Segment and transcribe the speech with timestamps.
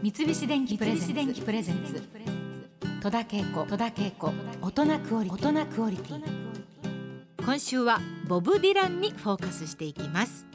[0.00, 2.00] 三菱電機プレゼンツ。
[3.02, 3.42] 戸田恵
[4.16, 4.32] 子。
[4.62, 6.22] 大人クオリティ。
[7.44, 7.98] 今週は
[8.28, 10.46] ボブ・ディランにフォーカスしていきます。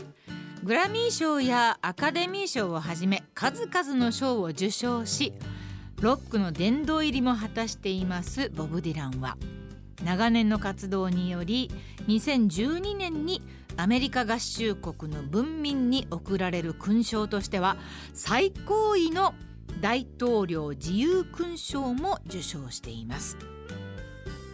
[0.63, 5.33] グラミー賞やアカデミー賞をはじめ数々の賞を受賞し
[5.99, 9.35] ロックの殿堂入りも果たしていますボブ・ディランは
[10.03, 11.71] 長年の活動により
[12.07, 13.41] 2012年に
[13.77, 17.77] アメリカ合衆国の文民に贈られる勲章としては
[18.13, 19.33] 最高位の
[19.81, 23.37] 大統領自由勲章も受賞しています。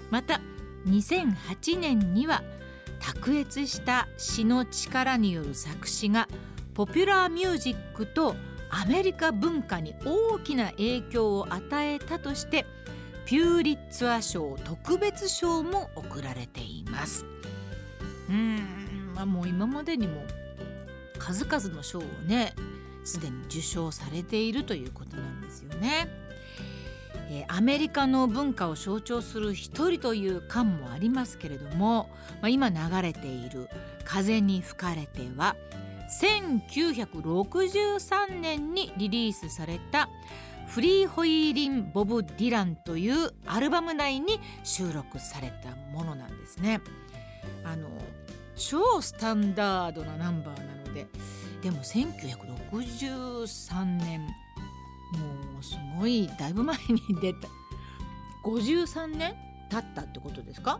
[0.09, 0.41] また
[0.87, 2.41] 2008年には
[2.99, 6.27] 卓越した詩の力による作詞が
[6.73, 8.35] ポピュラーミュージックと
[8.69, 12.65] アメリカ文化に大きな影響を与えたとして
[13.29, 17.27] ピューリッツァ賞特別賞も贈られています
[18.27, 20.23] うんまあもう今までにも
[21.19, 22.55] 数々の賞をね
[23.03, 26.07] すでに受賞されているということなんですよね。
[27.29, 32.09] えー、アメリカの文化を象徴する一人という感もありますけれども、
[32.41, 33.69] まあ、今流れている
[34.05, 35.55] 「風に吹かれて」は
[36.19, 40.09] 1963年にリリースされた
[40.69, 46.81] 「フリーホイーリン・ボブ・ディラン」というアルバム内に収録されたものなんですね。
[47.63, 47.89] あの
[48.55, 51.07] 超スタンダードなナンバーなので
[51.61, 54.27] でも1963年も
[55.59, 57.47] うすごいだいぶ前に出た
[58.43, 59.35] 53年
[59.69, 60.79] 経ったってことですか？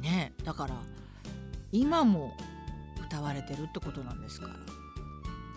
[0.00, 0.74] ねだから
[1.72, 2.36] 今も
[3.04, 4.54] 歌われてるってことなんですから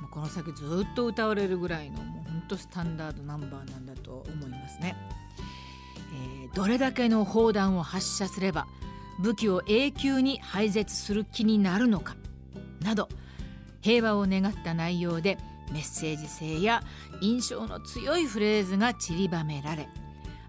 [0.09, 2.22] この先ずっと歌われるぐらいのもう
[2.53, 4.95] とスタンダードナンバーなんだと思いますね、
[6.43, 8.67] えー、どれだけの砲弾を発射すれば
[9.19, 12.15] 武器を永久に廃絶する気になるのか
[12.81, 13.09] など
[13.81, 15.37] 平和を願った内容で
[15.71, 16.83] メッセージ性や
[17.21, 19.87] 印象の強いフレーズが散りばめられ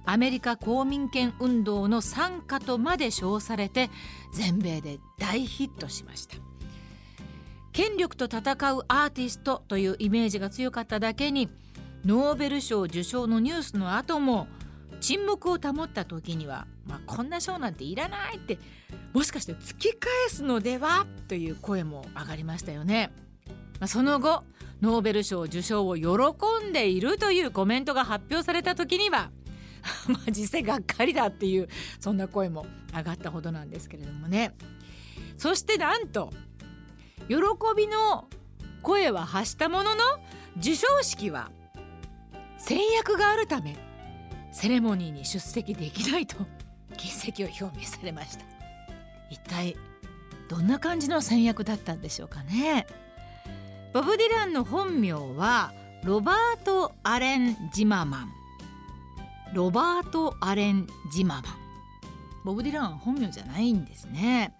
[0.06, 3.90] アメリカ公民権運動の賛歌とまで称されて
[4.32, 6.36] 全米で大ヒットしました。
[7.74, 8.38] 権力と戦
[8.74, 11.48] うアーティストというイメージが強かっただけに
[12.04, 14.46] ノーベル賞受賞のニュースの後も
[15.00, 18.58] 沈黙を保った時には、まあ、こんな賞なんていらないって
[19.12, 23.12] もしかして突き返すのではという声も上がりましたよね。
[23.80, 24.44] まあ、その後
[24.80, 26.08] ノーベル賞受賞を喜
[26.68, 29.30] んでいるというコメントが発表された時には
[30.08, 34.54] まあ実際がっかりだっていうそんな声も上がったほどなんですけれどもね
[35.36, 36.32] そしてなんと
[37.28, 37.36] 喜
[37.76, 38.28] びの
[38.82, 40.02] 声は発したものの
[40.56, 41.50] 授賞式は
[42.66, 43.76] 戦略があるため
[44.50, 46.36] セレモニーに出席できないと
[46.96, 48.44] 欠席を表明されました。
[49.28, 49.76] 一体
[50.48, 52.86] どんな感じの戦略だったんでしょうかね。
[53.92, 55.74] ボブ・ディランの本名は
[56.04, 58.32] ロバート・アレン・ジママン。
[59.52, 61.54] ロバート・アレン・ジママン。
[62.46, 64.56] ボブ・ディランは本名じゃないんですね。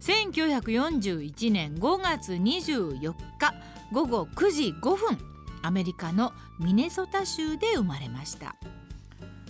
[0.00, 3.54] 1941年5月24日
[3.92, 5.31] 午後9時5分。
[5.62, 8.56] アメリカのミネソタ州で生まれました。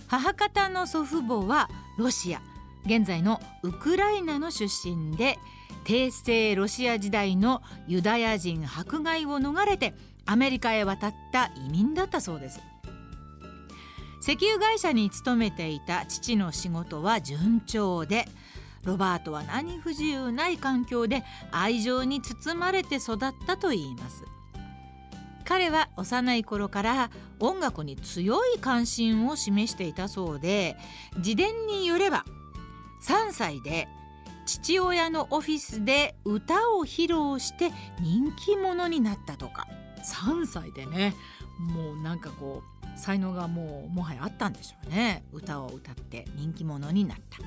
[0.07, 2.41] 母方の祖父母はロシア。
[2.85, 5.39] 現在のウクライナの出身で
[5.85, 9.93] 帝政ロシア時代のユダヤ人迫害を逃れて
[10.25, 12.59] アメリカへ渡った移民だったそうです。
[14.21, 18.25] 石油会社に勤めていた父の仕事は順調で
[18.85, 24.23] ロバートは何不自由ない環境で愛情に包まれて育ったといいます。
[25.43, 30.77] 彼は幼い頃から音楽に強い関心を示していたそうで
[31.17, 32.25] 自伝によれば
[33.03, 33.87] 3歳で
[34.45, 37.71] 父親のオフィスで歌を披露して
[38.01, 39.67] 人気者になったとか。
[40.03, 41.15] 3歳でね
[41.57, 45.23] もうなんかこう才能がもうもはやあったんでしょうね。
[45.31, 47.39] 歌を歌って人気者になった。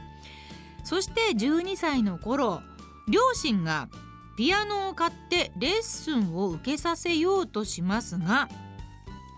[0.84, 2.62] そして12歳の頃
[3.08, 3.88] 両親が
[4.36, 8.48] ピアノを買ってレッスンを受けさせようとしますが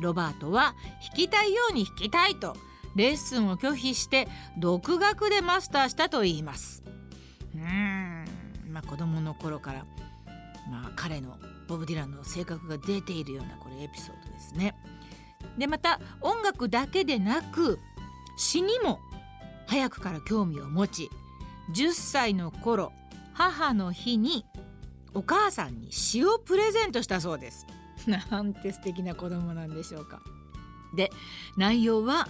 [0.00, 0.74] ロバートは
[1.08, 2.56] 弾きたいように弾きたいと
[2.96, 4.28] レッスンを拒否して
[4.58, 6.82] 独学でマスターしたといいます
[7.54, 8.24] うん
[8.70, 9.86] まあ子供の頃から、
[10.70, 11.38] まあ、彼の
[11.68, 14.74] ボブ・ディランの性格が出ているようなこれエピソードですね。
[15.58, 17.78] でまた音楽だけでなく
[18.36, 19.00] 詩にも
[19.66, 21.10] 早くから興味を持ち
[21.74, 22.92] 10歳の頃
[23.34, 24.44] 母の日に
[25.18, 27.66] お母さんに詩をプレゼントしたそうです。
[28.06, 30.22] なんて素敵な子供なんでしょうか。
[30.94, 31.10] で
[31.56, 32.28] 内容は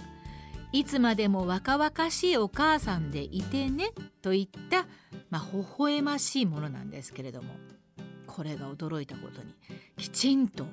[0.71, 3.91] いつまでも若々しいお母さんでいてね
[4.23, 4.87] といった、
[5.29, 7.53] まあ、微笑ましいものなんですけれども
[8.27, 9.53] これが驚いたことに
[9.95, 10.65] きちんと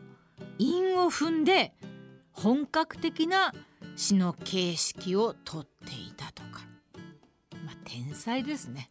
[0.58, 1.74] 韻を踏んで
[2.32, 3.54] 本格的な
[3.94, 6.62] 詩の形式をとっていたとか、
[7.64, 8.90] まあ、天才ですね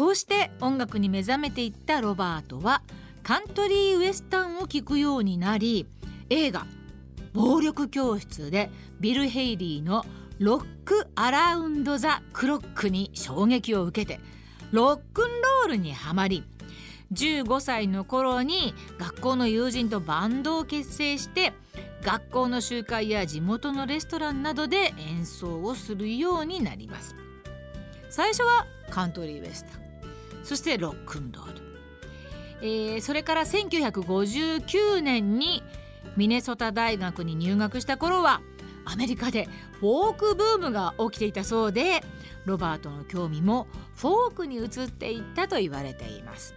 [0.00, 2.80] こうして音楽に目覚めていったロバートは
[3.22, 5.86] カントリーウエスタンを聴くようになり
[6.30, 6.66] 映画
[7.34, 10.06] 「暴力教室」でビル・ヘイリーの
[10.40, 14.22] 「ロック・アラウンド・ザ・クロック」に衝撃を受けて
[14.70, 16.44] ロックンロールにはまり
[17.12, 21.52] 15歳の頃に学校の友人とバンドを結成して
[22.02, 27.14] 学校の集会や地元のレストランなどで演奏をするようになります。
[28.08, 29.79] 最初はカントリーウエスタン。
[30.42, 31.60] そしてロックンロール、
[32.62, 35.62] えー、それから1959年に
[36.16, 38.40] ミネソタ大学に入学した頃は
[38.84, 39.48] アメリカで
[39.78, 42.02] フォークブームが起きていたそうで
[42.44, 46.54] ロバートの興味もフォークに移っていったと言われています。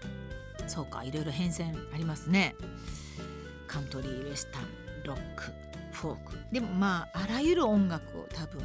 [0.68, 2.56] そうかいろいろ変遷ありますね。
[3.68, 4.63] カントリーウエスタン
[5.03, 5.44] ロック
[5.91, 6.38] フォーク。
[6.51, 8.62] でもまああらゆる音楽を多分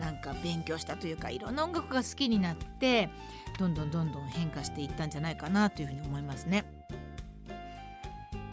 [0.00, 3.10] なんか勉強したというかいろんな音楽が好きになって
[3.58, 6.64] どんどんどんどん変化していったんじゃないかなというふうに思いますね。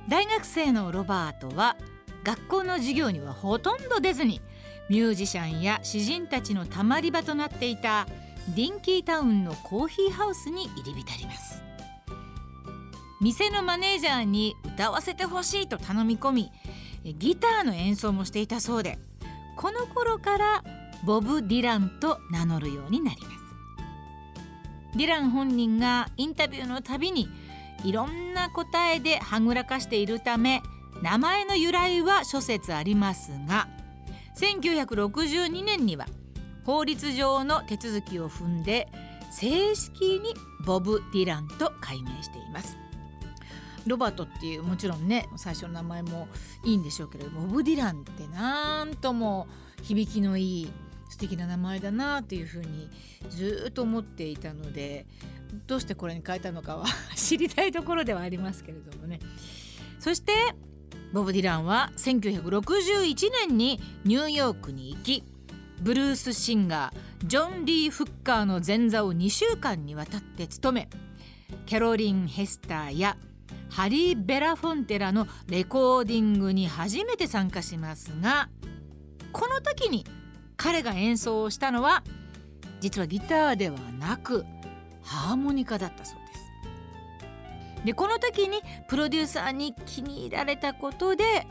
[0.07, 1.77] 大学生のロバートは
[2.23, 4.41] 学校の授業にはほとんど出ずに
[4.89, 8.07] ミュージシャンや詩人たちのたまり場となっていた
[8.55, 11.63] ディンキータウンのコーヒーハウスに入り浸ります。
[13.21, 16.51] 店のマネージャーに歌わせてほしいと頼み込み
[17.03, 18.97] ギターの演奏もしていたそうで
[19.57, 20.63] この頃から
[21.03, 23.39] ボブ・ディランと名乗るようになります。
[24.97, 27.29] ディラン本人がインタビューのたびに
[27.83, 30.61] いろんな答えではぐらかしているため
[31.01, 33.67] 名前の由来は諸説ありますが
[34.35, 36.07] 1962年には
[36.65, 38.87] 法律上の手続きを踏んで
[39.31, 40.33] 正式に
[40.65, 42.77] ボブ・ディランと改名しています。
[43.85, 46.27] ロバートっていうもちろんね最初の名前も
[46.63, 49.47] いいんでしょうけれどボブ・ディランってなんとも
[49.81, 50.71] 響きのいい
[51.09, 52.89] 素敵な名前だなというふうに
[53.29, 55.05] ずっと思っていたので
[55.67, 56.85] どうしてこれに変えたのかは
[57.15, 59.19] 知りたいところではありますけれどもね。
[59.99, 60.33] そして
[61.11, 65.23] ボブ・ディランは1961年にニューヨークに行き
[65.81, 70.89] ブルースシンガージョン・リー・フッカーの前座を2週間にわたって務め
[71.65, 73.17] キャロリン・ヘスターや
[73.69, 78.49] ハリー・ベラフォンテラのレコーディングに初めて参加しますが
[79.31, 80.05] この時に
[80.59, 82.03] 彼が演奏をしたのは
[82.81, 84.45] 実はギターではなく
[85.01, 86.33] ハーモニカだったそうで
[87.79, 87.85] す。
[87.85, 91.47] でこの時にプロデューサーに気に入られたことで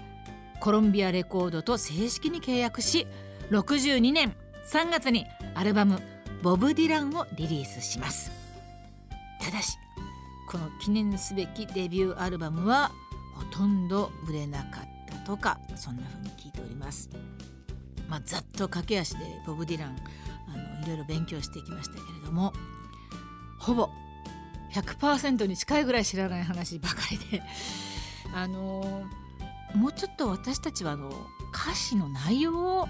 [0.60, 3.06] コロンビアレコードと正式に契約し
[3.50, 4.36] 62年
[4.70, 5.24] 3月に
[5.54, 6.02] アルバム
[6.42, 8.30] 「ボブ・ディラン」をリリースします
[9.40, 9.78] ただし
[10.50, 12.92] この記念すべきデビューアルバムは
[13.34, 17.08] ほとんど売れなかったとかそんな風に聞いております
[18.08, 19.96] まあ、ざっと駆け足でボブ・ディラン
[20.48, 22.52] あのいろいろ勉強してきましたけれども
[23.58, 23.90] ほぼ
[24.72, 27.42] 100%に近いぐらい知らない話ばかりで
[28.34, 29.04] あの
[29.74, 31.10] もうちょっと私たちはあの
[31.52, 32.88] 歌詞の内容を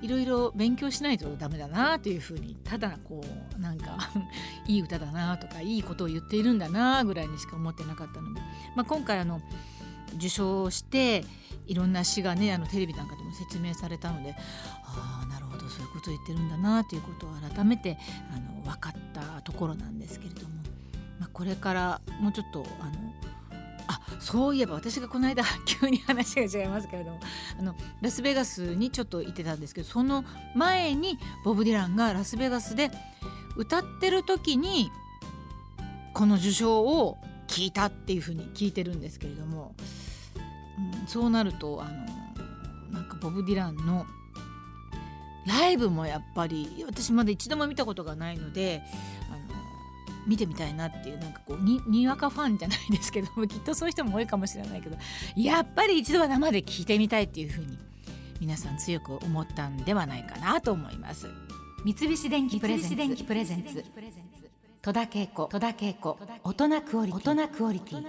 [0.00, 3.22] いろいろ勉強しないとダメだなというふうにただこ
[3.56, 3.98] うなんか
[4.66, 8.40] いい歌だなとかいいことを言っているんだなぐらいにしか思ってなかったので、
[8.76, 9.40] まあ、今回あの
[10.16, 11.24] 受賞して
[11.66, 14.34] いろんな詩がねあのテレビなんかでも説明されたので
[14.84, 17.98] ああなるほどそういうことを言ってるんだなということを改めて
[18.34, 20.54] あの分かったところなんですけれども、
[21.20, 22.92] まあ、これからもうちょっとあの
[23.88, 27.20] あそういえば私がこの間 急に話が違いますけれども
[27.58, 32.90] あのラスベガスにちょっと行ってたんですけどその前にボブ・ディランがラスベガスで
[33.56, 34.90] 歌ってる時に
[36.14, 39.74] この受賞を聞いたっていうふうに聞いてるんですけれども
[41.00, 41.92] うん、そうなるとあの
[42.92, 44.06] なんかボブ・ディランの
[45.46, 48.82] ライブもやっぱり私まだ一度も見たことがないので
[49.30, 49.60] あの
[50.26, 54.96] 見てみたいなっていうなんかこうににわかファンじゃないですけど きっとそういう人も多いかもしれないけど
[55.36, 57.78] やっぱり一度は生で聞いてみたいっていうふうに
[58.40, 61.28] 皆さん強く思ったんではないかなと思います。
[61.84, 62.88] 三菱電機プレゼ
[63.56, 63.84] ンツ。
[64.82, 65.48] 戸田恵子。
[66.44, 68.06] 大人クオリティ